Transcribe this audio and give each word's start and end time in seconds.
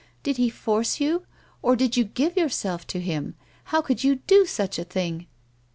"Did 0.23 0.37
he 0.37 0.49
force 0.49 0.99
you, 0.99 1.27
or 1.61 1.75
did 1.75 1.95
you 1.95 2.03
give 2.05 2.35
yourself 2.35 2.87
to 2.87 2.99
him? 2.99 3.35
How 3.65 3.83
could 3.83 4.03
you 4.03 4.15
do 4.15 4.47
such 4.47 4.79
a 4.79 4.83
thing 4.83 5.27